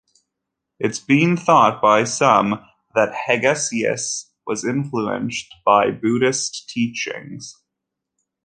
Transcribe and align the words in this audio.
It 0.79 0.87
has 0.87 0.99
been 0.99 1.37
thought 1.37 1.79
by 1.79 2.05
some 2.05 2.65
that 2.95 3.13
Hegesias 3.27 4.31
was 4.47 4.65
influenced 4.65 5.53
by 5.63 5.91
Buddhist 5.91 6.67
teachings. 6.69 7.53